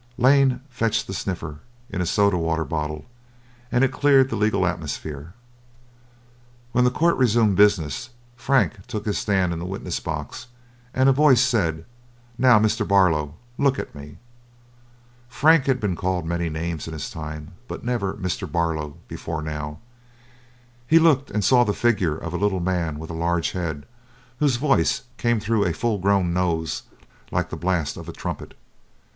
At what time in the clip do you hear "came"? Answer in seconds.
25.17-25.39